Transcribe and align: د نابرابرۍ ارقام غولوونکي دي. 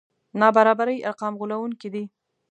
د 0.31 0.33
نابرابرۍ 0.41 0.97
ارقام 1.09 1.33
غولوونکي 1.39 1.89
دي. 1.93 2.03